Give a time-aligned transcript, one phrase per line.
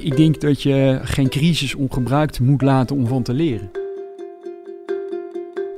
[0.00, 3.70] Ik denk dat je geen crisis ongebruikt moet laten om van te leren.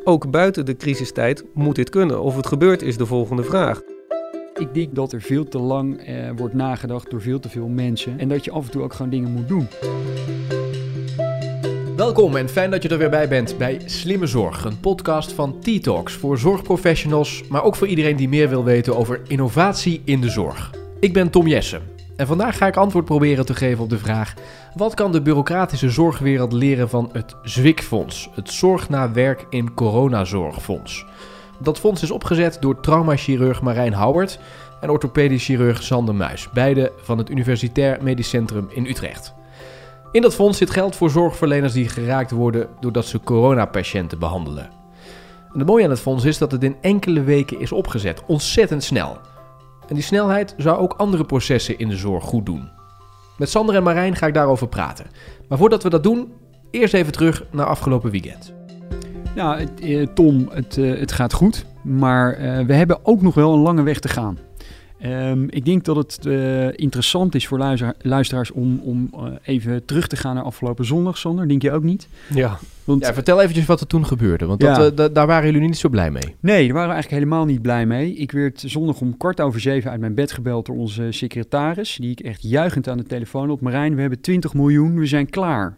[0.05, 2.23] Ook buiten de crisistijd moet dit kunnen.
[2.23, 3.83] Of het gebeurt is de volgende vraag.
[4.55, 8.19] Ik denk dat er veel te lang eh, wordt nagedacht door veel te veel mensen.
[8.19, 9.69] En dat je af en toe ook gewoon dingen moet doen.
[11.97, 15.61] Welkom en fijn dat je er weer bij bent bij Slimme Zorg, een podcast van
[15.61, 20.31] T-Talks voor zorgprofessionals, maar ook voor iedereen die meer wil weten over innovatie in de
[20.31, 20.71] zorg.
[21.01, 24.35] Ik ben Tom Jessen en vandaag ga ik antwoord proberen te geven op de vraag:
[24.75, 31.07] wat kan de bureaucratische zorgwereld leren van het ZWIK-fonds, het Zorg na Werk in Coronazorgfonds?
[31.59, 34.39] Dat fonds is opgezet door traumachirurg Marijn Houwert
[34.81, 39.35] en orthopedisch chirurg Sander Muis, beide van het Universitair Medisch Centrum in Utrecht.
[40.13, 44.71] In dat fonds zit geld voor zorgverleners die geraakt worden doordat ze coronapatiënten behandelen.
[45.53, 48.85] En het mooie aan het fonds is dat het in enkele weken is opgezet, ontzettend
[48.85, 49.19] snel.
[49.91, 52.69] En die snelheid zou ook andere processen in de zorg goed doen.
[53.39, 55.07] Met Sander en Marijn ga ik daarover praten.
[55.49, 56.33] Maar voordat we dat doen,
[56.71, 58.53] eerst even terug naar afgelopen weekend.
[59.35, 59.67] Nou,
[60.15, 61.67] Tom, het, eh, het gaat goed.
[61.83, 64.39] Maar eh, we hebben ook nog wel een lange weg te gaan.
[65.01, 69.85] Ehm, ik denk dat het uh, interessant is voor luister luisteraars om, om uh, even
[69.85, 71.49] terug te gaan naar afgelopen zondag, Sander.
[71.49, 72.09] Denk je ook niet?
[72.35, 72.59] Ja.
[72.85, 74.75] Want, ja, vertel eventjes wat er toen gebeurde, want ja.
[74.75, 76.35] dat, uh, daar waren jullie niet zo blij mee.
[76.41, 78.15] Nee, daar waren we eigenlijk helemaal niet blij mee.
[78.15, 82.11] Ik werd zondag om kwart over zeven uit mijn bed gebeld door onze secretaris, die
[82.11, 83.61] ik echt juichend aan de telefoon op.
[83.61, 85.77] Marijn, we hebben 20 miljoen, we zijn klaar.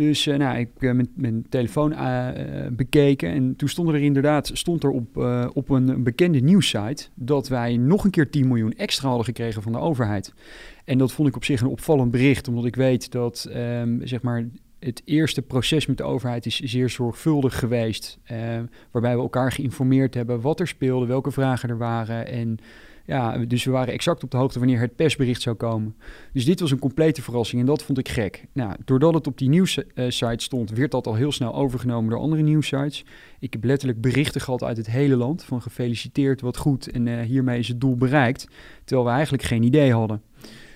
[0.00, 2.28] Dus uh, nou, ik heb mijn, mijn, telefoon uh,
[2.70, 7.48] bekeken en toen stond er inderdaad stond er op, uh, op een bekende nieuwssite dat
[7.48, 10.34] wij nog een keer 10 miljoen extra hadden gekregen van de overheid.
[10.84, 14.22] En dat vond ik op zich een opvallend bericht, omdat ik weet dat um, zeg
[14.22, 14.48] maar
[14.78, 18.18] het eerste proces met de overheid is zeer zorgvuldig geweest.
[18.90, 22.58] waarbij we elkaar geïnformeerd hebben wat er speelde, welke vragen er waren en
[23.10, 25.96] ja, dus we waren exact op de hoogte wanneer het persbericht zou komen.
[26.32, 28.44] Dus dit was een complete verrassing en dat vond ik gek.
[28.52, 32.42] Nou, doordat het op die nieuwssite stond, werd dat al heel snel overgenomen door andere
[32.42, 33.04] nieuwsites.
[33.38, 37.20] Ik heb letterlijk berichten gehad uit het hele land van gefeliciteerd, wat goed en uh,
[37.20, 38.48] hiermee is het doel bereikt.
[38.84, 40.22] Terwijl we eigenlijk geen idee hadden.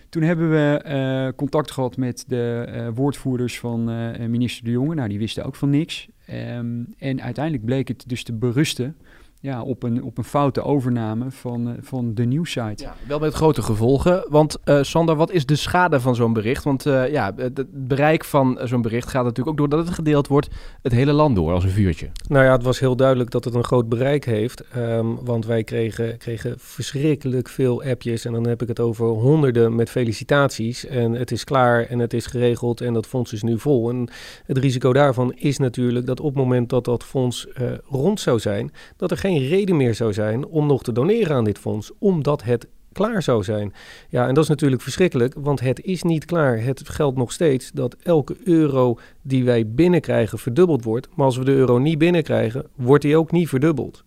[0.08, 3.84] Toen hebben we uh, contact gehad met de uh, woordvoerders van
[4.30, 4.94] minister De Jonge.
[4.94, 6.08] Nou, die wisten ook van niks.
[6.30, 8.96] Um, en uiteindelijk bleek het dus te berusten
[9.44, 12.82] ja, op, een, op een foute overname van, uh, van de nieuwsite.
[12.82, 14.26] Ja, wel met grote gevolgen.
[14.28, 16.64] Want uh, Sander, wat is de schade van zo'n bericht?
[16.64, 20.48] Want uh, ja, het bereik van zo'n bericht gaat natuurlijk ook doordat het gedeeld wordt
[20.82, 22.10] het hele land door als een vuurtje.
[22.28, 24.64] Nou ja, het was heel duidelijk dat het een groot bereik heeft.
[24.76, 28.24] Um, want wij kregen, kregen verschrikkelijk veel appjes.
[28.24, 30.86] En dan heb ik het over honderden met felicitaties.
[30.86, 33.90] En het is klaar en het is geregeld en dat fonds is nu vol.
[33.90, 34.08] En
[34.44, 37.46] het risico daarvan is natuurlijk dat op het moment dat dat fonds
[37.84, 41.44] rond zou zijn, dat er geen reden meer zou zijn om nog te doneren aan
[41.44, 43.72] dit fonds, omdat het klaar zou zijn.
[44.08, 46.62] Ja, en dat is natuurlijk verschrikkelijk, want het is niet klaar.
[46.62, 51.08] Het geldt nog steeds dat elke euro die wij binnenkrijgen verdubbeld wordt.
[51.14, 54.04] Maar als we de euro niet binnenkrijgen, wordt die ook niet verdubbeld.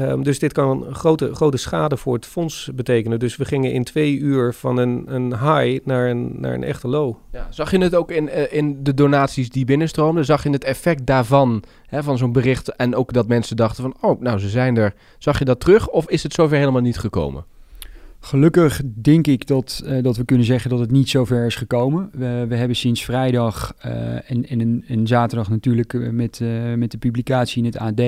[0.00, 3.18] Um, dus dit kan een grote, grote schade voor het fonds betekenen.
[3.18, 6.88] Dus we gingen in twee uur van een, een high naar een, naar een echte
[6.88, 7.14] low.
[7.32, 10.24] Ja, zag je het ook in, uh, in de donaties die binnenstroomden?
[10.24, 12.76] Zag je het effect daarvan, hè, van zo'n bericht?
[12.76, 14.94] En ook dat mensen dachten van, oh, nou, ze zijn er.
[15.18, 17.44] Zag je dat terug of is het zover helemaal niet gekomen?
[18.20, 22.10] Gelukkig denk ik dat, uh, dat we kunnen zeggen dat het niet zover is gekomen.
[22.12, 26.98] We, we hebben sinds vrijdag uh, en, en, en, zaterdag natuurlijk met, uh, met de
[26.98, 28.02] publicatie in het AD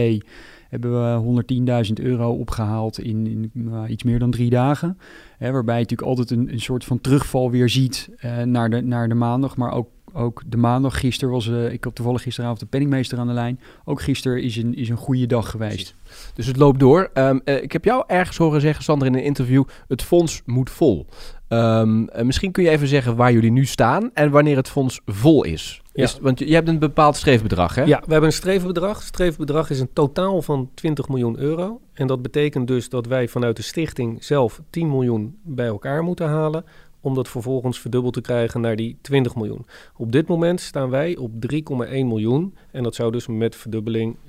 [0.73, 4.99] hebben we 110.000 euro opgehaald in, in uh, iets meer dan drie dagen.
[5.39, 8.81] Hè, waarbij je natuurlijk altijd een, een soort van terugval weer ziet uh, naar, de,
[8.81, 9.57] naar de maandag.
[9.57, 13.27] Maar ook, ook de maandag, gisteren was, uh, ik had toevallig gisteravond de penningmeester aan
[13.27, 13.61] de lijn.
[13.85, 15.95] Ook gisteren is een, is een goede dag geweest.
[16.35, 17.11] Dus het loopt door.
[17.15, 21.07] Um, ik heb jou ergens horen zeggen, Sander, in een interview, het fonds moet vol.
[21.49, 25.45] Um, misschien kun je even zeggen waar jullie nu staan en wanneer het fonds vol
[25.45, 25.82] is.
[25.93, 26.03] Ja.
[26.03, 27.83] Is, want je hebt een bepaald streefbedrag, hè?
[27.83, 28.97] Ja, we hebben een streefbedrag.
[28.97, 31.81] Het streefbedrag is een totaal van 20 miljoen euro.
[31.93, 36.29] En dat betekent dus dat wij vanuit de stichting zelf 10 miljoen bij elkaar moeten
[36.29, 36.65] halen...
[37.01, 39.67] om dat vervolgens verdubbeld te krijgen naar die 20 miljoen.
[39.97, 41.59] Op dit moment staan wij op 3,1
[41.89, 42.55] miljoen.
[42.71, 44.23] En dat zou dus met verdubbeling 6,2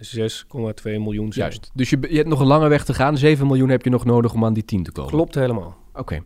[0.84, 1.50] miljoen zijn.
[1.50, 1.72] Juist.
[1.74, 3.18] Dus je, je, hebt nog een lange weg te gaan.
[3.18, 5.12] 7 miljoen heb je nog nodig om aan die 10 te komen.
[5.12, 5.76] Klopt helemaal.
[5.94, 6.22] Oké.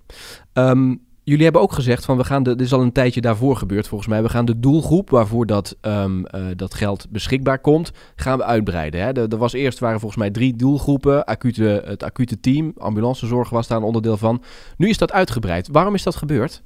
[0.53, 0.69] Okay.
[0.69, 3.55] Um, Jullie hebben ook gezegd van we gaan de, dit is al een tijdje daarvoor
[3.55, 4.23] gebeurd volgens mij.
[4.23, 9.01] We gaan de doelgroep waarvoor dat, um, uh, dat geld beschikbaar komt, gaan we uitbreiden.
[9.01, 9.29] Hè?
[9.29, 11.25] Er, was eerst waren volgens mij drie doelgroepen.
[11.25, 14.43] Acute, het acute team, ambulancezorg was daar een onderdeel van.
[14.77, 15.67] Nu is dat uitgebreid.
[15.71, 16.63] Waarom is dat gebeurd?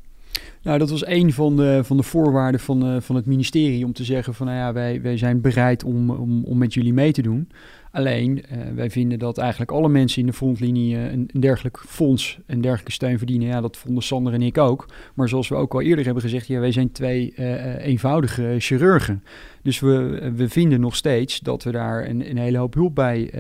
[0.61, 3.93] Nou, dat was een van de, van de voorwaarden van, uh, van het ministerie om
[3.93, 7.11] te zeggen van nou ja, wij, wij zijn bereid om, om, om met jullie mee
[7.11, 7.49] te doen.
[7.91, 12.39] Alleen, uh, wij vinden dat eigenlijk alle mensen in de frontlinie uh, een, dergelijk fonds,
[12.45, 13.47] een dergelijke steun verdienen.
[13.47, 14.85] Ja, dat vonden Sander en ik ook.
[15.15, 19.23] Maar zoals we ook al eerder hebben gezegd, ja, wij zijn twee uh, eenvoudige chirurgen.
[19.61, 23.33] Dus we, we vinden nog steeds dat we daar een, een hele hoop hulp bij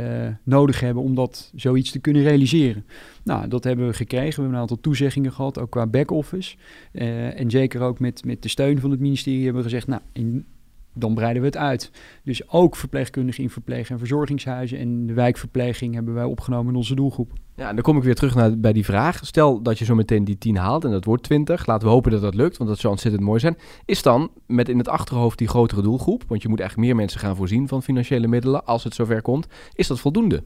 [0.43, 2.85] nodig hebben om dat zoiets te kunnen realiseren.
[3.23, 4.29] Nou, dat hebben we gekregen.
[4.29, 6.55] We hebben een aantal toezeggingen gehad, ook qua back-office.
[6.91, 10.45] en zeker ook met, met de steun van het ministerie hebben we gezegd, nou, in
[10.93, 11.91] dan breiden we het uit.
[12.23, 16.95] Dus ook verpleegkundigen in verpleeg- en verzorgingshuizen en de wijkverpleging hebben wij opgenomen in onze
[16.95, 17.33] doelgroep.
[17.61, 19.19] Ja, en dan kom ik weer terug naar, bij die vraag.
[19.25, 21.65] Stel dat je zo meteen die 10 haalt en dat wordt 20.
[21.65, 23.57] Laten we hopen dat dat lukt, want dat zou ontzettend mooi zijn.
[23.85, 27.19] Is dan met in het achterhoofd die grotere doelgroep, want je moet eigenlijk meer mensen
[27.19, 30.43] gaan voorzien van financiële middelen als het zover komt, is dat voldoende?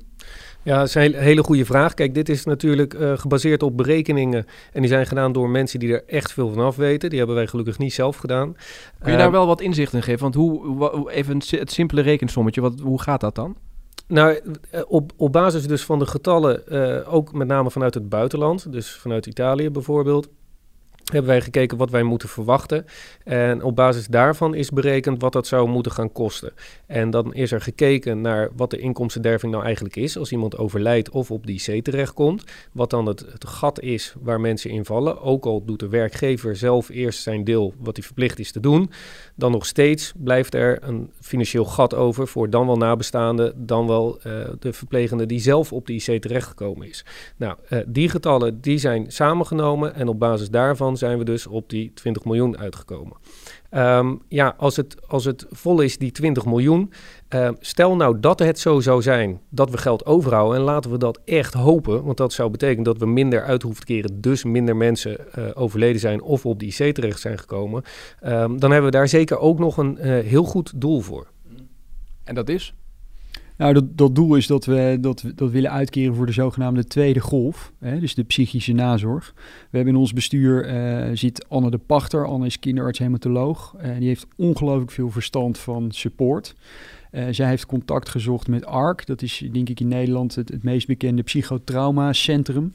[0.63, 1.93] Ja, dat is een hele goede vraag.
[1.93, 4.45] Kijk, dit is natuurlijk uh, gebaseerd op berekeningen.
[4.73, 7.09] En die zijn gedaan door mensen die er echt veel van af weten.
[7.09, 8.55] Die hebben wij gelukkig niet zelf gedaan.
[8.99, 10.21] Kun je daar wel wat inzicht in geven?
[10.21, 13.55] Want hoe, even het simpele rekensommetje, wat, hoe gaat dat dan?
[14.07, 18.09] Nou, eh, op, op basis dus van de getallen, uh, ook met name vanuit het
[18.09, 20.29] buitenland, dus vanuit Italië bijvoorbeeld,
[21.11, 22.85] hebben wij gekeken wat wij moeten verwachten.
[23.23, 26.53] En op basis daarvan is berekend wat dat zou moeten gaan kosten.
[26.85, 31.09] En dan is er gekeken naar wat de inkomstenderving nou eigenlijk is als iemand overlijdt
[31.09, 32.43] of op die C terechtkomt.
[32.71, 35.21] Wat dan het, gat is waar mensen in vallen.
[35.21, 38.91] Ook al doet de werkgever zelf eerst zijn deel wat hij verplicht is te doen.
[39.35, 44.19] Dan nog steeds blijft er een financieel gat over voor dan wel nabestaanden, dan wel
[44.27, 47.05] uh, de verplegende die zelf op die IC terechtgekomen is.
[47.37, 51.69] Nou, uh, die getallen die zijn samengenomen en op basis daarvan zijn we dus op
[51.69, 53.17] die 20 miljoen uitgekomen.
[53.71, 56.93] Um, ja, als het, als het vol is, die 20 miljoen.
[57.29, 60.57] Uh, stel nou dat het zo zou zijn dat we geld overhouden.
[60.57, 62.03] En laten we dat echt hopen.
[62.03, 64.21] Want dat zou betekenen dat we minder uit hoeven te keren.
[64.21, 67.83] Dus minder mensen uh, overleden zijn of op die IC terecht zijn gekomen.
[68.23, 71.27] Um, dan hebben we daar zeker ook nog een uh, heel goed doel voor.
[72.23, 72.73] En dat is?
[73.57, 77.73] Nou, dat, doel is dat we dat, dat willen uitkeren voor de zogenaamde tweede golf,
[77.79, 79.33] hè, dus de psychische nazorg.
[79.69, 82.25] We hebben in ons bestuur uh, zit Anne de Pachter.
[82.25, 83.75] Anne is kinderarts-hematoloog.
[83.77, 86.55] Uh, die heeft ongelooflijk veel verstand van support.
[87.11, 89.05] Uh, zij heeft contact gezocht met ARC.
[89.05, 92.73] Dat is denk ik in Nederland het, het meest bekende psychotraumacentrum.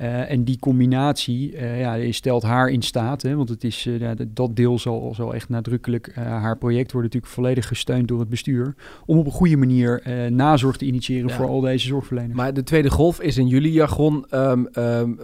[0.00, 3.98] Uh, en die combinatie uh, ja, stelt haar in staat, hè, want het is, uh,
[3.98, 8.28] ja, dat deel zal, zal echt nadrukkelijk, haar project wordt natuurlijk volledig gesteund door het
[8.28, 8.74] bestuur,
[9.06, 10.02] om op een goede manier
[10.32, 11.34] nazorg te initiëren ja.
[11.34, 12.34] voor al deze zorgverleners.
[12.34, 15.18] Maar de tweede golf is in jullie jargon um, um,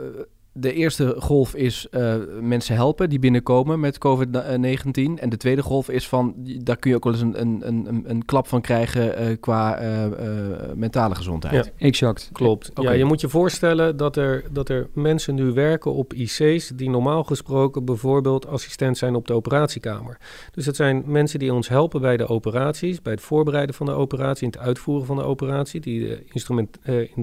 [0.58, 4.30] de eerste golf is uh, mensen helpen die binnenkomen met COVID-19.
[4.92, 8.04] En de tweede golf is van, daar kun je ook wel eens een, een, een,
[8.06, 10.04] een klap van krijgen uh, qua uh,
[10.74, 11.64] mentale gezondheid.
[11.64, 12.28] Ja, exact.
[12.32, 12.70] Klopt.
[12.70, 12.84] Okay.
[12.84, 16.90] Ja, je moet je voorstellen dat er, dat er mensen nu werken op IC's die
[16.90, 20.18] normaal gesproken bijvoorbeeld assistent zijn op de operatiekamer.
[20.50, 23.92] Dus dat zijn mensen die ons helpen bij de operaties, bij het voorbereiden van de
[23.92, 26.78] operatie, in het uitvoeren van de operatie, die de instrument,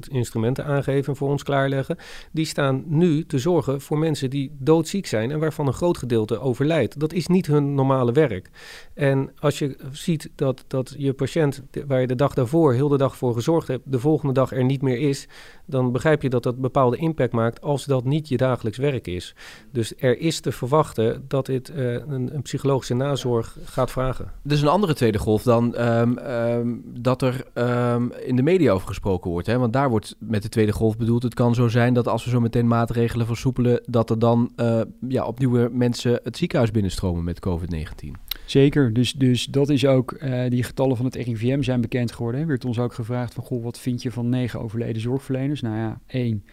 [0.10, 1.98] instrumenten aangeven en voor ons klaarleggen.
[2.32, 6.40] Die staan nu te zorgen voor mensen die doodziek zijn en waarvan een groot gedeelte
[6.40, 7.00] overlijdt.
[7.00, 8.50] Dat is niet hun normale werk.
[8.94, 12.98] En als je ziet dat, dat je patiënt, waar je de dag daarvoor heel de
[12.98, 15.28] dag voor gezorgd hebt, de volgende dag er niet meer is,
[15.66, 19.36] dan begrijp je dat dat bepaalde impact maakt als dat niet je dagelijks werk is.
[19.72, 24.32] Dus er is te verwachten dat dit uh, een, een, psychologische nazorg gaat vragen.
[24.42, 28.88] Dus een andere tweede golf dan um, um, dat er um, in de media over
[28.88, 29.48] gesproken wordt.
[29.48, 29.58] Hè?
[29.58, 32.30] Want daar wordt met de tweede golf bedoeld, het kan zo zijn dat als we
[32.30, 37.40] zo meteen maatregelen versoepelen, dat er dan uh, ja, opnieuw mensen het ziekenhuis binnenstromen met
[37.48, 38.08] COVID-19.
[38.46, 42.42] Zeker, dus, dus dat is ook, uh, die getallen van het RIVM zijn bekend geworden.
[42.42, 45.62] Er werd ons ook gevraagd van, goh, wat vind je van negen overleden zorgverleners?
[45.62, 46.44] Nou ja, één,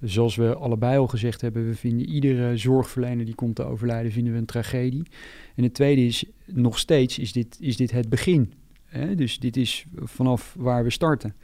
[0.00, 4.32] zoals we allebei al gezegd hebben, we vinden iedere zorgverlener die komt te overlijden, vinden
[4.32, 5.02] we een tragedie.
[5.54, 8.52] En het tweede is, nog steeds is dit, is dit het begin.
[8.84, 9.14] Hè?
[9.14, 11.34] Dus dit is vanaf waar we starten.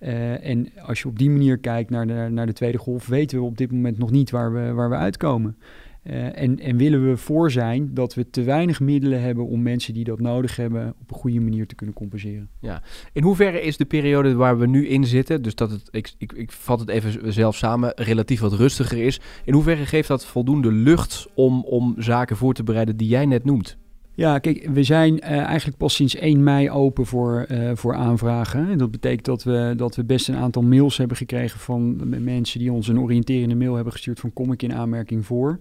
[0.00, 3.38] Uh, en als je op die manier kijkt naar de, naar de tweede golf, weten
[3.38, 5.56] we op dit moment nog niet waar we, waar we uitkomen.
[6.04, 9.94] Uh, en, en, willen we voor zijn dat we te weinig middelen hebben om mensen
[9.94, 12.48] die dat nodig hebben op een goede manier te kunnen compenseren.
[12.60, 12.82] Ja.
[13.12, 16.32] In hoeverre is de periode waar we nu in zitten, dus dat het, ik, ik,
[16.32, 19.20] ik vat het even zelf samen, relatief wat rustiger is.
[19.44, 23.44] In hoeverre geeft dat voldoende lucht om, om zaken voor te bereiden die jij net
[23.44, 23.78] noemt?
[24.14, 28.70] Ja, kijk, we zijn uh, eigenlijk pas sinds 1 mei open voor, uh, voor aanvragen.
[28.70, 32.58] En dat betekent dat we, dat we best een aantal mails hebben gekregen van mensen
[32.58, 35.60] die ons een oriënterende mail hebben gestuurd van kom ik in aanmerking voor.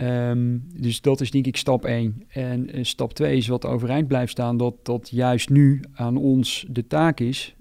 [0.00, 2.24] Um, dus dat is denk ik stap 1.
[2.28, 6.66] En uh, stap 2 is wat overeind blijft staan, dat, dat juist nu aan ons
[6.68, 7.56] de taak is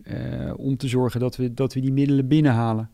[0.56, 2.90] om te zorgen dat we, dat we die middelen binnenhalen.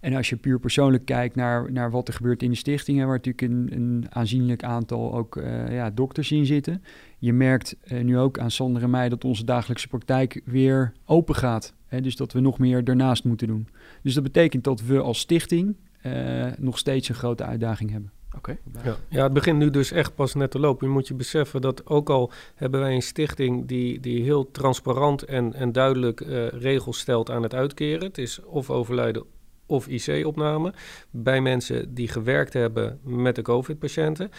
[0.00, 3.16] En als je puur persoonlijk kijkt naar, naar wat er gebeurt in de stichtingen, waar
[3.16, 6.82] natuurlijk een, een aanzienlijk aantal ook uh, ja, dokters in zitten.
[7.18, 11.34] Je merkt uh, nu ook aan Sander en mij dat onze dagelijkse praktijk weer open
[11.34, 11.74] gaat.
[11.86, 12.00] Hè?
[12.00, 13.68] Dus dat we nog meer daarnaast moeten doen.
[14.02, 15.76] Dus dat betekent dat we als stichting
[16.06, 18.12] uh, nog steeds een grote uitdaging hebben.
[18.36, 18.56] Oké.
[18.72, 18.84] Okay.
[18.84, 18.96] Ja.
[19.08, 20.86] ja, het begint nu dus echt pas net te lopen.
[20.86, 25.22] Je moet je beseffen dat ook al hebben wij een stichting die, die heel transparant
[25.22, 28.06] en, en duidelijk uh, regels stelt aan het uitkeren.
[28.06, 29.24] Het is of overlijden
[29.70, 30.74] of IC-opname
[31.10, 34.30] bij mensen die gewerkt hebben met de COVID-patiënten.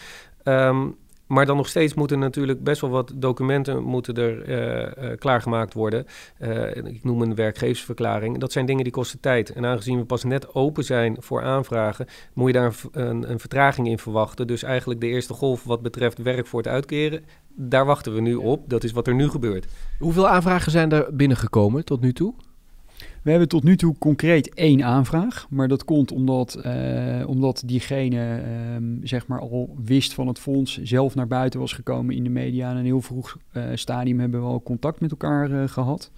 [0.44, 0.96] Um,
[1.32, 5.74] maar dan nog steeds moeten natuurlijk best wel wat documenten moeten er uh, uh, klaargemaakt
[5.74, 6.06] worden.
[6.40, 8.38] Uh, ik noem een werkgeversverklaring.
[8.38, 9.52] Dat zijn dingen die kosten tijd.
[9.52, 13.88] En aangezien we pas net open zijn voor aanvragen, moet je daar een, een vertraging
[13.88, 14.46] in verwachten.
[14.46, 18.34] Dus eigenlijk de eerste golf wat betreft werk voor het uitkeren, daar wachten we nu
[18.34, 18.68] op.
[18.68, 19.66] Dat is wat er nu gebeurt.
[19.98, 22.34] Hoeveel aanvragen zijn er binnengekomen tot nu toe?
[23.22, 28.42] We hebben tot nu toe concreet één aanvraag, maar dat komt omdat, uh, omdat diegene
[28.74, 32.30] um, zeg maar al wist van het fonds, zelf naar buiten was gekomen in de
[32.30, 32.70] media.
[32.70, 36.10] En een heel vroeg uh, stadium hebben we al contact met elkaar uh, gehad.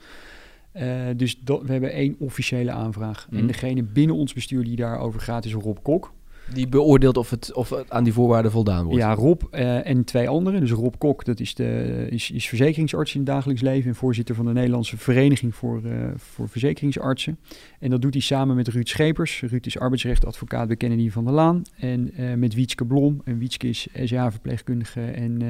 [1.17, 3.27] dus dat, we hebben één officiële aanvraag.
[3.31, 3.39] Mm.
[3.39, 6.13] En degene binnen ons bestuur die daarover gaat is Rob Kok.
[6.53, 9.01] Die beoordeelt of het, of het aan die voorwaarden voldaan wordt.
[9.01, 10.61] Ja, Rob uh, en twee anderen.
[10.61, 14.35] Dus Rob Kok, dat is, de, is, is verzekeringsarts in het dagelijks leven en voorzitter
[14.35, 17.39] van de Nederlandse Vereniging voor, uh, voor Verzekeringsartsen.
[17.79, 19.41] En dat doet hij samen met Ruud Schepers.
[19.41, 21.63] Ruud is arbeidsrechtadvocaat bij Kennedy van der Laan.
[21.77, 23.21] En uh, met Wietske Blom.
[23.25, 25.43] En Wietske is SJA-verpleegkundige en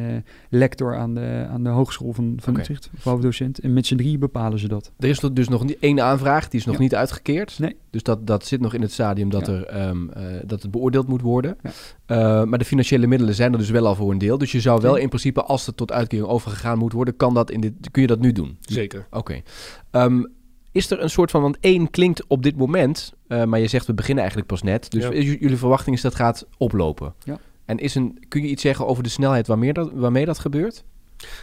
[0.49, 2.65] lector aan de, aan de Hogeschool van, van okay.
[2.65, 3.59] Utrecht, hoofddocent.
[3.59, 4.93] En met z'n drie bepalen ze dat.
[4.99, 6.81] Er is dus nog één aanvraag, die is nog ja.
[6.81, 7.59] niet uitgekeerd.
[7.59, 7.77] Nee.
[7.91, 9.53] Dus dat, dat zit nog in het stadium dat, ja.
[9.53, 10.11] er, um,
[10.45, 11.57] dat het beoordeeld moet worden.
[11.63, 11.71] Ja.
[12.41, 14.39] Uh, maar de financiële middelen zijn er dus wel al voor een deel.
[14.39, 17.51] Dus je zou wel in principe, als het tot uitkering overgegaan moet worden, kan dat
[17.51, 18.57] in dit, kun je dat nu doen?
[18.61, 19.07] Zeker.
[19.11, 19.19] Oké.
[19.91, 20.05] Okay.
[20.05, 20.33] Um,
[20.73, 23.87] is er een soort van, want één klinkt op dit moment, uh, maar je zegt
[23.87, 24.91] we beginnen eigenlijk pas net.
[24.91, 25.13] Dus ja.
[25.13, 27.15] jullie verwachting is dat gaat oplopen.
[27.25, 27.39] Ja.
[27.65, 30.85] En is een, kun je iets zeggen over de snelheid waarmee dat, waarmee dat gebeurt?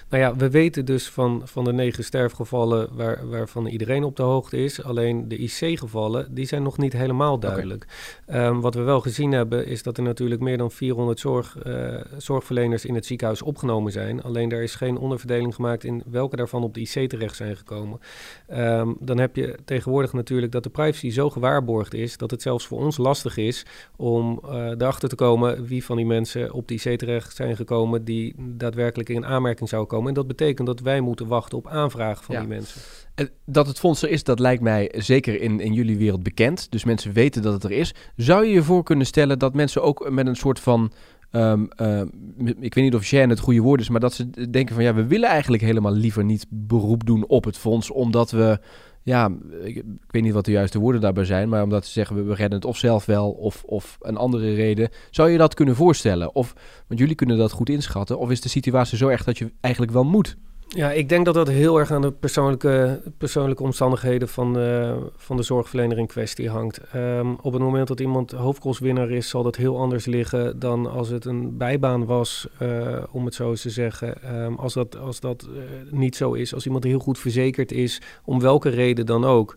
[0.09, 4.23] Nou ja, we weten dus van, van de negen sterfgevallen waar, waarvan iedereen op de
[4.23, 4.83] hoogte is.
[4.83, 7.85] Alleen de IC-gevallen, die zijn nog niet helemaal duidelijk.
[8.27, 8.45] Okay.
[8.45, 11.95] Um, wat we wel gezien hebben, is dat er natuurlijk meer dan 400 zorg, uh,
[12.17, 14.23] zorgverleners in het ziekenhuis opgenomen zijn.
[14.23, 17.99] Alleen daar is geen onderverdeling gemaakt in welke daarvan op de IC terecht zijn gekomen.
[18.53, 22.67] Um, dan heb je tegenwoordig natuurlijk dat de privacy zo gewaarborgd is, dat het zelfs
[22.67, 26.73] voor ons lastig is om uh, erachter te komen wie van die mensen op de
[26.73, 30.07] IC terecht zijn gekomen die daadwerkelijk in aanmerking zou komen.
[30.07, 32.41] En dat betekent dat wij moeten wachten op aanvragen van ja.
[32.41, 32.81] die mensen.
[33.45, 36.71] Dat het fonds er is, dat lijkt mij zeker in, in jullie wereld bekend.
[36.71, 37.93] Dus mensen weten dat het er is.
[38.15, 40.91] Zou je je voor kunnen stellen dat mensen ook met een soort van...
[41.31, 42.01] Um, uh,
[42.59, 44.93] ik weet niet of Jan het goede woord is, maar dat ze denken van ja,
[44.93, 48.59] we willen eigenlijk helemaal liever niet beroep doen op het fonds, omdat we,
[49.03, 49.29] ja,
[49.63, 52.33] ik, weet niet wat de juiste woorden daarbij zijn, maar omdat ze zeggen we, we
[52.33, 54.89] redden het of zelf wel of, of een andere reden.
[55.09, 56.35] Zou je dat kunnen voorstellen?
[56.35, 56.53] Of,
[56.87, 59.93] want jullie kunnen dat goed inschatten, of is de situatie zo erg dat je eigenlijk
[59.93, 60.37] wel moet?
[60.73, 64.53] Ja, ik denk dat dat heel erg aan de persoonlijke, persoonlijke omstandigheden van,
[65.15, 66.81] van de zorgverlener in kwestie hangt.
[66.95, 71.09] Um, op het moment dat iemand hoofdkostwinnaar is, zal dat heel anders liggen dan als
[71.09, 74.35] het een bijbaan was, uh, om het zo eens te zeggen.
[74.35, 78.01] Um, als dat, als dat uh, niet zo is, als iemand heel goed verzekerd is,
[78.25, 79.55] om welke reden dan ook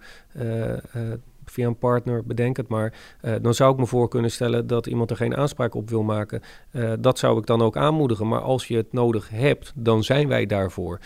[1.54, 2.92] via een partner, bedenk het maar.
[3.22, 6.02] Uh, dan zou ik me voor kunnen stellen dat iemand er geen aanspraak op wil
[6.02, 6.42] maken.
[6.72, 8.28] Uh, dat zou ik dan ook aanmoedigen.
[8.28, 11.00] Maar als je het nodig hebt, dan zijn wij daarvoor.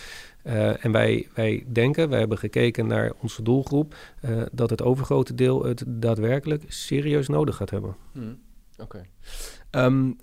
[0.45, 3.95] Uh, en wij, wij denken, wij hebben gekeken naar onze doelgroep,
[4.53, 7.97] dat het overgrote deel het daadwerkelijk serieus nodig gaat hebben.
[8.13, 8.39] Hmm.
[8.79, 9.05] Oké.
[9.71, 9.85] Okay.
[9.85, 10.17] Um,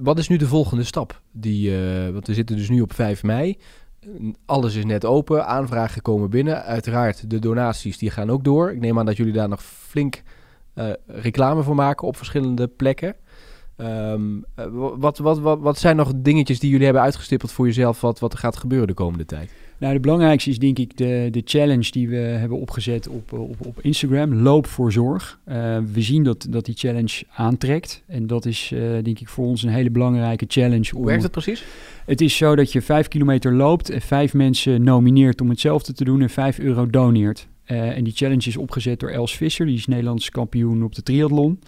[0.00, 1.20] wat is nu de volgende stap?
[1.32, 1.76] Die,
[2.12, 3.58] want we zitten dus nu op 5 mei.
[4.46, 6.62] Alles is net open, aanvragen komen binnen.
[6.62, 8.72] Uiteraard, de donaties die gaan ook door.
[8.72, 10.22] Ik neem aan dat jullie daar nog flink
[10.74, 13.14] uh, reclame voor maken op verschillende plekken.
[13.76, 18.00] Um, uh, wat, wat, wat, wat zijn nog dingetjes die jullie hebben uitgestippeld voor jezelf,
[18.00, 19.50] wat, wat er gaat gebeuren de komende tijd?
[19.78, 23.66] Nou, de belangrijkste is denk ik de, de challenge die we hebben opgezet op, op,
[23.66, 25.38] op Instagram, Loop voor Zorg.
[25.48, 25.54] Uh,
[25.92, 29.62] we zien dat, dat die challenge aantrekt en dat is uh, denk ik voor ons
[29.62, 30.90] een hele belangrijke challenge.
[30.90, 31.64] Hoe werkt het precies?
[32.06, 36.04] Het is zo dat je vijf kilometer loopt en vijf mensen nomineert om hetzelfde te
[36.04, 37.48] doen en vijf euro doneert.
[37.66, 41.02] Uh, en die challenge is opgezet door Els Visser, die is Nederlands kampioen op de
[41.02, 41.60] triathlon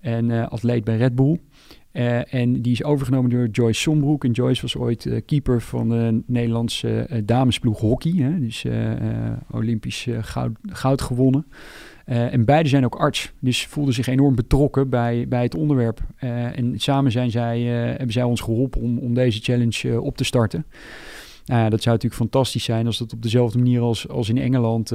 [0.00, 1.38] en atleet bij Red Bull.
[1.98, 4.24] Uh, en die is overgenomen door Joyce Sombroek.
[4.24, 8.12] En Joyce was ooit uh, keeper van de Nederlandse uh, damesploeg hockey.
[8.16, 8.38] Hè?
[8.38, 8.66] Dus
[9.50, 11.46] Olympisch goud, goud, gewonnen.
[12.04, 13.32] en beide zijn ook arts.
[13.38, 16.00] Dus voelden zich enorm betrokken bij, bij het onderwerp.
[16.18, 20.64] en samen zijn zij, hebben zij ons geholpen om, om deze challenge op te starten.
[21.46, 24.92] Nou dat zou natuurlijk fantastisch zijn als dat op dezelfde manier als, als in Engeland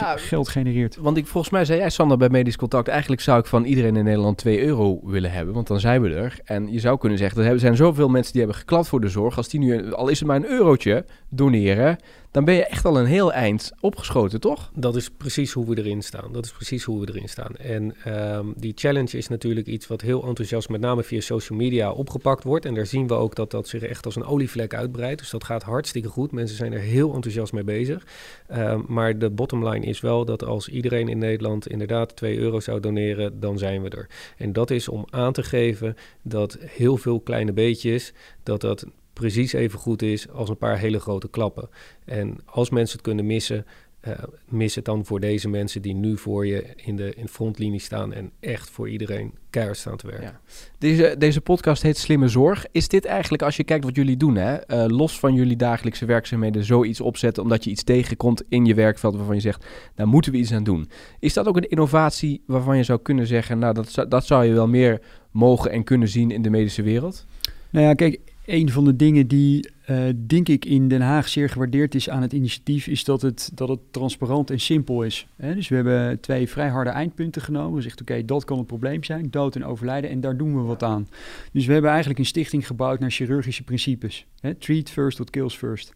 [0.00, 0.96] Ja, geld genereert.
[0.96, 2.88] Want ik, volgens mij zei jij, Sander, bij Medisch Contact...
[2.88, 5.54] eigenlijk zou ik van iedereen in Nederland 2 euro willen hebben.
[5.54, 6.38] Want dan zijn we er.
[6.44, 9.36] En je zou kunnen zeggen, er zijn zoveel mensen die hebben geklapt voor de zorg.
[9.36, 11.98] Als die nu, al is het maar een eurotje, doneren...
[12.32, 14.70] dan ben je echt al een heel eind opgeschoten, toch?
[14.74, 16.32] Dat is precies hoe we erin staan.
[16.32, 17.56] Dat is precies hoe we erin staan.
[17.56, 20.68] En ehm, die challenge is natuurlijk iets wat heel enthousiast...
[20.68, 22.64] met name via social media opgepakt wordt.
[22.64, 25.18] En daar zien we ook dat dat zich echt als een olievlek uitbreidt.
[25.18, 26.32] Dus dat gaat hartstikke goed.
[26.32, 28.06] Mensen zijn er heel enthousiast mee bezig.
[28.46, 32.60] Ehm, maar de bottom line is wel dat als iedereen in Nederland inderdaad 2 euro
[32.60, 34.08] zou doneren, dan zijn we er.
[34.36, 38.12] En dat is om aan te geven dat heel veel kleine beetjes,
[38.42, 38.86] dat dat
[39.22, 41.68] precies even goed is als een paar hele grote klappen.
[42.04, 43.66] En als mensen het kunnen missen,
[44.08, 44.12] uh,
[44.48, 48.12] mis het dan voor deze mensen die nu voor je in de, in frontlinie staan
[48.12, 50.24] en echt voor iedereen keihard staan te werken.
[50.24, 50.40] Ja.
[50.78, 52.66] Deze, deze podcast heet Slimme Zorg.
[52.72, 56.04] Is dit eigenlijk, als je kijkt wat jullie doen, hè, uh, los van jullie dagelijkse
[56.04, 60.32] werkzaamheden, zoiets opzetten omdat je iets tegenkomt in je werkveld waarvan je zegt, daar moeten
[60.32, 60.88] we iets aan doen.
[61.18, 64.52] Is dat ook een innovatie waarvan je zou kunnen zeggen, nou dat, dat zou je
[64.52, 65.00] wel meer
[65.30, 67.26] mogen en kunnen zien in de medische wereld?
[67.70, 71.48] Nou ja, kijk, een van de dingen die, uh, denk ik, in Den Haag zeer
[71.48, 75.26] gewaardeerd is aan het initiatief, is dat het, dat het transparant en simpel is.
[75.36, 75.54] Hè?
[75.54, 77.74] Dus we hebben twee vrij harde eindpunten genomen.
[77.74, 80.62] We zeggen, oké, dat kan het probleem zijn, dood en overlijden, en daar doen we
[80.62, 81.08] wat aan.
[81.52, 84.26] Dus we hebben eigenlijk een stichting gebouwd naar chirurgische principes.
[84.40, 84.54] Hè?
[84.54, 85.94] Treat first, what kills first.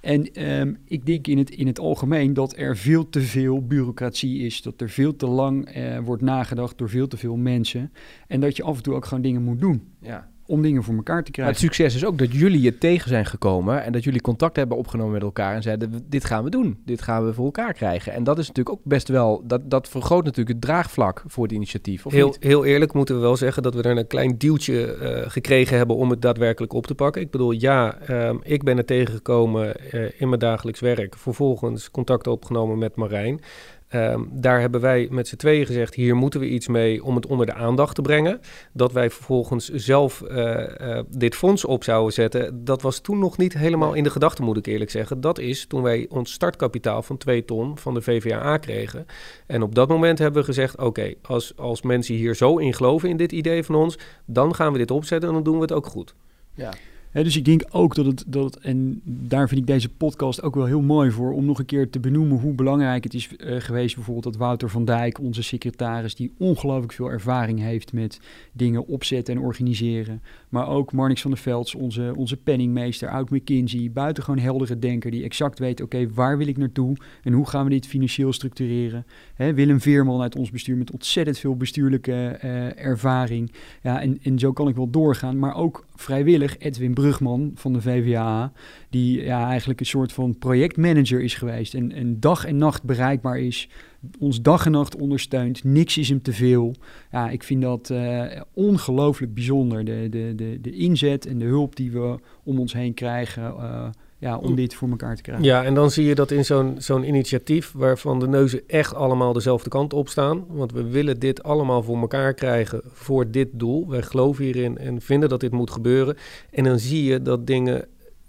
[0.00, 4.38] En um, ik denk in het, in het algemeen dat er veel te veel bureaucratie
[4.38, 4.62] is.
[4.62, 7.92] Dat er veel te lang uh, wordt nagedacht door veel te veel mensen.
[8.26, 9.82] En dat je af en toe ook gewoon dingen moet doen.
[10.00, 11.54] Ja om dingen voor elkaar te krijgen.
[11.54, 14.56] Maar het succes is ook dat jullie je tegen zijn gekomen en dat jullie contact
[14.56, 17.72] hebben opgenomen met elkaar en zeiden: dit gaan we doen, dit gaan we voor elkaar
[17.72, 18.12] krijgen.
[18.12, 21.52] En dat is natuurlijk ook best wel, dat, dat vergroot natuurlijk het draagvlak voor het
[21.52, 22.06] initiatief.
[22.06, 22.36] Of heel, niet?
[22.40, 25.96] heel eerlijk moeten we wel zeggen dat we er een klein duwtje uh, gekregen hebben
[25.96, 27.22] om het daadwerkelijk op te pakken.
[27.22, 31.16] Ik bedoel, ja, um, ik ben er tegengekomen uh, in mijn dagelijks werk.
[31.16, 33.40] Vervolgens contact opgenomen met Marijn.
[33.94, 37.26] Um, daar hebben wij met z'n tweeën gezegd: hier moeten we iets mee om het
[37.26, 38.40] onder de aandacht te brengen.
[38.72, 43.36] Dat wij vervolgens zelf uh, uh, dit fonds op zouden zetten, dat was toen nog
[43.36, 45.20] niet helemaal in de gedachten, moet ik eerlijk zeggen.
[45.20, 49.06] Dat is toen wij ons startkapitaal van 2 ton van de VVAA kregen.
[49.46, 52.74] En op dat moment hebben we gezegd: oké, okay, als, als mensen hier zo in
[52.74, 55.62] geloven in dit idee van ons, dan gaan we dit opzetten en dan doen we
[55.62, 56.14] het ook goed.
[56.54, 56.70] Ja
[57.22, 60.54] dus ik denk ook dat het, dat het, en daar vind ik deze podcast ook
[60.54, 63.60] wel heel mooi voor, om nog een keer te benoemen hoe belangrijk het is uh,
[63.60, 63.94] geweest.
[63.94, 68.20] Bijvoorbeeld dat Wouter van Dijk, onze secretaris, die ongelooflijk veel ervaring heeft met
[68.52, 70.22] dingen opzetten en organiseren.
[70.54, 75.24] Maar ook Marnix van der Velds, onze, onze penningmeester, oud McKinsey, buitengewoon heldere denker, die
[75.24, 79.06] exact weet, oké, waar wil ik naartoe en hoe gaan we dit financieel structureren.
[79.36, 83.52] Willem Veerman uit ons bestuur met ontzettend veel bestuurlijke uh, ervaring.
[83.82, 87.72] Ja, en, en zo kan ik wel doorgaan, maar ook vrijwillig Edwin Brug Brugman van
[87.72, 88.52] de VVA,
[88.94, 93.38] die ja, eigenlijk een soort van projectmanager is geweest en, en dag en nacht bereikbaar
[93.38, 93.68] is,
[94.18, 96.74] ons dag en nacht ondersteunt, niks is hem te veel.
[97.10, 101.76] Ja, ik vind dat uh, ongelooflijk bijzonder, de, de, de, de inzet en de hulp
[101.76, 103.42] die we om ons heen krijgen.
[103.42, 103.86] Uh,
[104.18, 105.44] ja, om dit voor elkaar te krijgen.
[105.44, 109.32] Ja, en dan zie je dat in zo'n zo'n initiatief waarvan de neuzen echt allemaal
[109.32, 110.44] dezelfde kant op staan.
[110.48, 113.88] Want we willen dit allemaal voor elkaar krijgen voor dit doel.
[113.88, 116.16] Wij geloven hierin en vinden dat dit moet gebeuren.
[116.50, 117.84] En dan zie je dat dingen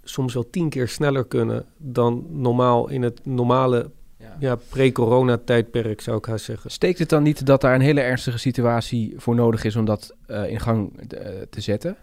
[0.08, 6.18] soms wel tien keer sneller kunnen dan normaal in het normale ja, ja pre-corona-tijdperk zou
[6.18, 6.70] ik haar zeggen.
[6.70, 10.14] Steekt het dan niet dat daar een hele ernstige situatie voor nodig is om dat
[10.30, 11.96] uh, in gang uh, te zetten?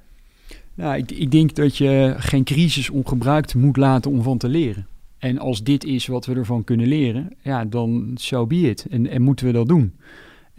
[0.73, 4.87] Nou, ik, ik denk dat je geen crisis ongebruikt moet laten om van te leren.
[5.17, 8.85] En als dit is wat we ervan kunnen leren, ja, dan so be it.
[8.89, 9.93] En, en moeten we dat doen.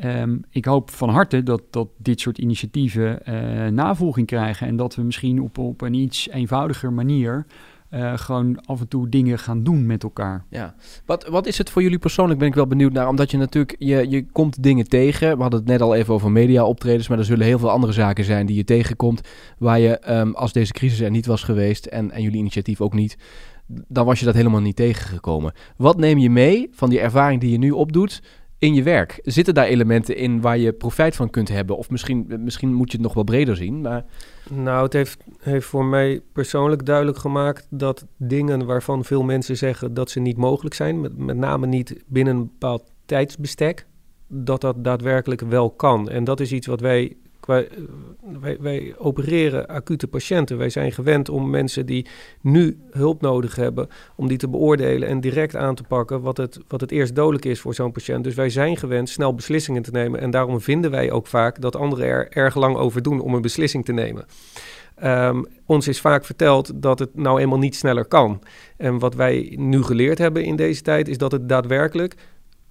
[0.04, 4.66] Um, ik hoop van harte dat, dat dit soort initiatieven uh, navolging krijgen.
[4.66, 7.46] En dat we misschien op, op een iets eenvoudiger manier
[7.90, 10.44] uh, gewoon af en toe dingen gaan doen met elkaar.
[10.50, 10.74] Ja.
[11.07, 13.09] Wat, wat is het voor jullie persoonlijk, ben ik wel benieuwd naar.
[13.09, 15.37] Omdat je natuurlijk, je, je komt dingen tegen.
[15.37, 17.09] We hadden het net al even over media optredens.
[17.09, 19.20] Maar er zullen heel veel andere zaken zijn die je tegenkomt.
[19.59, 22.94] Waar je, um, als deze crisis er niet was geweest en, en jullie initiatief ook
[22.94, 23.16] niet...
[23.66, 25.52] dan was je dat helemaal niet tegengekomen.
[25.76, 28.22] Wat neem je mee van die ervaring die je nu opdoet
[28.64, 29.20] in je werk?
[29.22, 31.77] Zitten daar elementen in waar je profijt van kunt hebben?
[31.77, 34.05] Of misschien, misschien moet je het nog wel breder zien, maar...
[34.50, 39.94] Nou, het heeft, heeft voor mij persoonlijk duidelijk gemaakt dat dingen waarvan veel mensen zeggen
[39.94, 43.87] dat ze niet mogelijk zijn, met, met name niet binnen een bepaald tijdsbestek,
[44.29, 46.09] dat dat daadwerkelijk wel kan.
[46.09, 47.68] En dat is iets wat wij wij,
[48.40, 50.59] wij, wij, opereren acute patiënten.
[50.59, 52.07] Wij zijn gewend om mensen die
[52.40, 56.59] nu hulp nodig hebben, om die te beoordelen en direct aan te pakken wat het,
[56.68, 58.24] wat het eerst dodelijk is voor zo'n patiënt.
[58.24, 60.20] Dus wij zijn gewend snel beslissingen te nemen.
[60.20, 63.42] En daarom vinden wij ook vaak dat anderen er erg lang over doen om een
[63.42, 64.26] beslissing te nemen.
[65.04, 68.40] Um, ons is vaak verteld dat het nou eenmaal niet sneller kan.
[68.76, 72.14] En wat wij nu geleerd hebben in deze tijd is dat het daadwerkelijk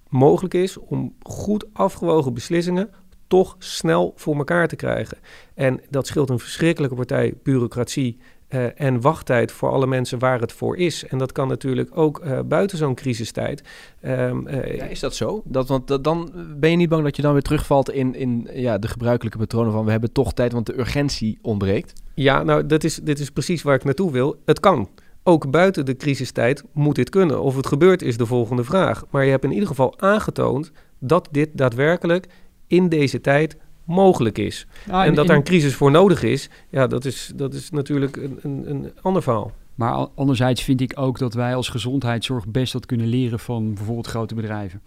[0.08, 2.90] mogelijk is om goed afgewogen beslissingen
[3.26, 5.18] toch snel voor elkaar te krijgen.
[5.54, 10.52] En dat scheelt een verschrikkelijke partij bureaucratie uh, en wachttijd voor alle mensen waar het
[10.52, 11.06] voor is.
[11.06, 13.62] En dat kan natuurlijk ook uh, buiten zo'n crisistijd.
[14.02, 15.42] Um, uh, ja, is dat zo?
[15.44, 18.78] Dat, want dan ben je niet bang dat je dan weer terugvalt in, in ja,
[18.78, 21.92] de gebruikelijke patronen van we hebben toch tijd, want de urgentie ontbreekt?
[22.14, 24.36] Ja, nou, dat is, dit is precies waar ik naartoe wil.
[24.44, 24.88] Het kan.
[25.22, 27.42] Ook buiten de crisistijd moet dit kunnen.
[27.42, 29.04] Of het gebeurt is de volgende vraag.
[29.10, 32.26] Maar je hebt in ieder geval aangetoond dat dit daadwerkelijk
[32.74, 34.66] in deze tijd mogelijk is.
[34.86, 38.16] Nou, en dat daar een crisis voor nodig is, ja, dat is, dat is natuurlijk
[38.16, 39.52] een, een, een ander verhaal.
[39.74, 44.06] Maar anderzijds vind ik ook dat wij als gezondheidszorg best wat kunnen leren van bijvoorbeeld
[44.06, 44.82] grote bedrijven.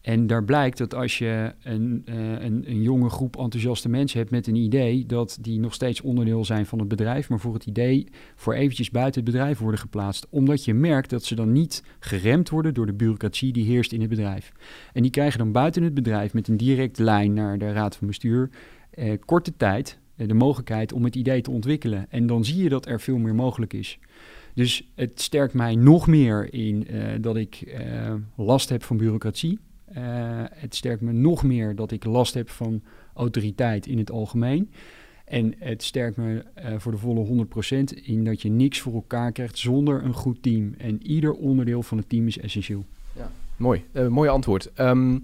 [0.00, 4.30] En daar blijkt dat als je een, uh, een, een, jonge groep enthousiaste mensen hebt
[4.30, 7.66] met een idee, dat die nog steeds onderdeel zijn van het bedrijf, maar voor het
[7.66, 10.26] idee voor eventjes buiten het bedrijf worden geplaatst.
[10.30, 14.00] Omdat je merkt dat ze dan niet geremd worden door de bureaucratie die heerst in
[14.00, 14.52] het bedrijf.
[14.92, 18.06] En die krijgen dan buiten het bedrijf met een directe lijn naar de raad van
[18.06, 18.50] bestuur
[18.90, 22.06] eh, korte tijd eh, de mogelijkheid om het idee te ontwikkelen.
[22.10, 23.98] En dan zie je dat er veel meer mogelijk is.
[24.54, 26.86] Dus het sterkt mij nog meer in
[27.20, 27.76] dat ik
[28.36, 29.58] last heb van bureaucratie.
[29.96, 30.02] Uh,
[30.52, 32.82] het sterkt me nog meer dat ik last heb van
[33.14, 34.70] autoriteit in het algemeen.
[35.24, 37.46] En het sterkt me uh, voor de volle
[37.94, 40.74] 100% in dat je niks voor elkaar krijgt zonder een goed team.
[40.78, 42.84] En ieder onderdeel van het team is essentieel.
[43.16, 43.84] Ja, mooi.
[43.92, 44.70] Uh, mooi antwoord.
[44.78, 45.22] Um,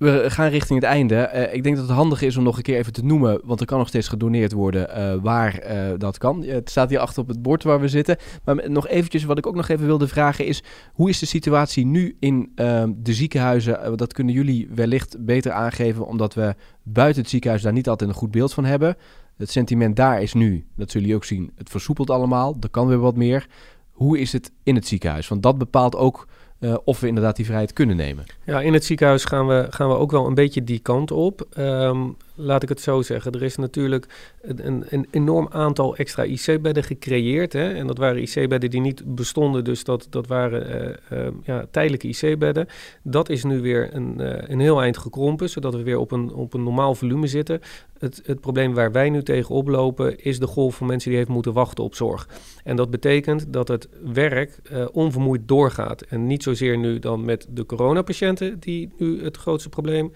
[0.00, 1.30] we gaan richting het einde.
[1.34, 3.60] Uh, ik denk dat het handig is om nog een keer even te noemen, want
[3.60, 6.44] er kan nog steeds gedoneerd worden uh, waar uh, dat kan.
[6.44, 8.16] het staat hier achter op het bord waar we zitten.
[8.44, 11.86] Maar nog eventjes, wat ik ook nog even wilde vragen is, hoe is de situatie
[11.86, 13.96] nu in ehm, de ziekenhuizen?
[13.96, 18.16] dat kunnen jullie wellicht beter aangeven, omdat we buiten het ziekenhuis daar niet altijd een
[18.16, 18.96] goed beeld van hebben.
[19.36, 22.56] Het sentiment daar is nu, dat zullen jullie ook zien, het versoepelt allemaal.
[22.60, 23.46] Er kan weer wat meer.
[23.90, 25.28] Hoe is het in het ziekenhuis?
[25.28, 26.26] Want dat bepaalt ook
[26.60, 28.24] uh, of we inderdaad die vrijheid kunnen nemen.
[28.44, 31.46] Ja, in het ziekenhuis gaan we, gaan we ook wel een beetje die kant op.
[31.58, 33.32] Um, laat ik het zo zeggen.
[33.32, 34.06] Er is natuurlijk
[34.42, 37.52] een, een enorm aantal extra IC-bedden gecreëerd.
[37.52, 37.72] Hè?
[37.72, 42.08] En dat waren IC-bedden die niet bestonden, dus dat, dat waren uh, uh, ja, tijdelijke
[42.08, 42.66] IC-bedden.
[43.02, 46.34] Dat is nu weer een, uh, een heel eind gekrompen, zodat we weer op een,
[46.34, 47.60] op een normaal volume zitten.
[47.98, 51.30] Het, het probleem waar wij nu tegen oplopen is de golf van mensen die heeft
[51.30, 52.28] moeten wachten op zorg.
[52.64, 54.58] En dat betekent dat het werk
[54.92, 56.02] onvermoeid doorgaat.
[56.02, 60.12] En niet zozeer nu dan met de coronapatiënten, die nu het grootste probleem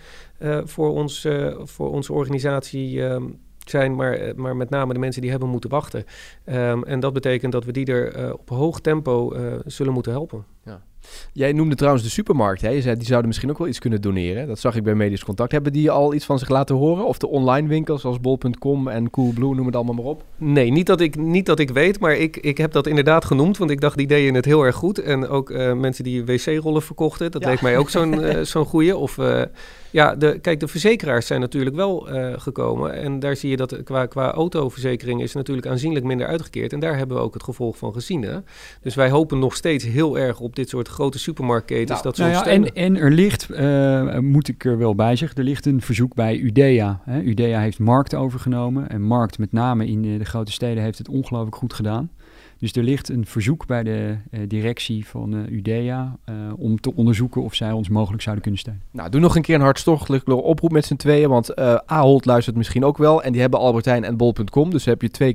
[0.64, 5.23] voor, ons, uh, voor onze organisatie um, zijn, maar, eh, maar met name de mensen
[5.23, 6.05] die hebben moeten wachten.
[6.47, 10.44] Um, en dat betekent dat we die er op hoog tempo zullen moeten helpen.
[10.64, 10.83] Ja.
[11.32, 12.60] Jij noemde trouwens de supermarkt.
[12.60, 12.68] Hè?
[12.68, 14.46] Je zei die zouden misschien ook wel iets kunnen doneren.
[14.46, 15.52] Dat zag ik bij Medisch Contact.
[15.52, 17.06] Hebben die al iets van zich laten horen?
[17.06, 20.22] Of de online winkels zoals bol.com en Coolblue, noem het allemaal maar op?
[20.36, 23.58] Nee, niet dat ik, niet dat ik weet, maar ik, ik heb dat inderdaad genoemd.
[23.58, 24.98] Want ik dacht, die deden het heel erg goed.
[24.98, 27.48] En ook uh, mensen die wc-rollen verkochten, dat ja.
[27.48, 28.96] leek mij ook zo'n uh, zo'n goeie.
[28.96, 29.42] Of uh,
[29.90, 32.92] ja, de, kijk, de verzekeraars zijn natuurlijk wel gekomen.
[32.92, 36.72] En daar zie je dat qua, qua autoverzekering is natuurlijk aanzienlijk minder uitgekeerd.
[36.72, 38.22] En daar hebben we ook het gevolg van gezien.
[38.22, 38.38] Hè?
[38.82, 41.88] Dus wij hopen nog steeds heel erg op dit soort grote supermarktketens.
[41.88, 45.38] Nou, dat nou ja, en, en er ligt, uh, moet ik er wel bij zeggen,
[45.38, 47.00] er ligt een verzoek bij Udea.
[47.04, 47.20] Hè.
[47.20, 48.88] Udea heeft Markt overgenomen.
[48.88, 52.11] En Markt, met name in de, de grote steden, heeft het ongelooflijk goed gedaan.
[52.59, 56.94] Dus er ligt een verzoek bij de uh, directie van uh, Udea uh, om te
[56.94, 58.83] onderzoeken of zij ons mogelijk zouden kunnen steunen.
[58.90, 62.85] Nou, doe nog een keer een hartstochtelijke oproep met z'n tweeën, want Ahold luistert misschien
[62.85, 65.35] ook wel en die hebben Albertijn en Bol.com, dus heb je twee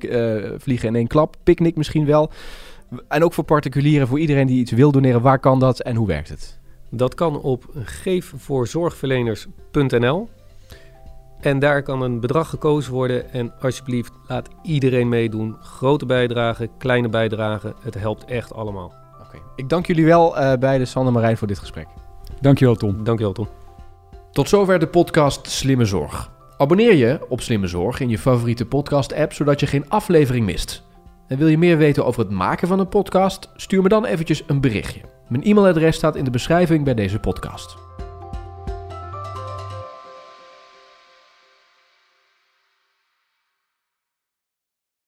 [0.58, 1.36] vliegen in één klap.
[1.44, 2.32] Picnic misschien wel.
[3.08, 6.08] En ook voor particulieren, voor iedereen die iets wil doneren, waar kan dat en hoe
[6.08, 6.60] werkt het?
[6.92, 10.30] Dat kan op geefvoorzorgverleners.nl.
[11.40, 13.32] En daar kan een bedrag gekozen worden.
[13.32, 15.56] En alsjeblieft, laat iedereen meedoen.
[15.60, 17.74] Grote bijdragen, kleine bijdragen.
[17.82, 18.94] Het helpt echt allemaal.
[19.14, 19.24] Oké.
[19.24, 19.40] Okay.
[19.56, 21.88] Ik dank jullie wel uh, bij de Sander Marijn voor dit gesprek.
[22.42, 23.04] Dankjewel Tom.
[23.04, 23.48] Dankjewel Tom.
[24.32, 26.32] Tot zover de podcast Slimme Zorg.
[26.58, 30.84] Abonneer je op Slimme Zorg in je favoriete podcast app, zodat je geen aflevering mist.
[31.30, 33.50] En wil je meer weten over het maken van een podcast?
[33.56, 35.02] Stuur me dan eventjes een berichtje.
[35.28, 37.89] Mijn e-mailadres staat in de beschrijving bij deze podcast.